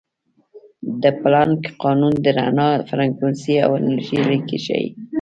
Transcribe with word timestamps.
د 1.01 1.03
پلانک 1.21 1.61
قانون 1.83 2.13
د 2.21 2.25
رڼا 2.37 2.69
فریکونسي 2.89 3.55
او 3.65 3.71
انرژي 3.81 4.17
اړیکې 4.25 4.57
ښيي. 4.65 4.87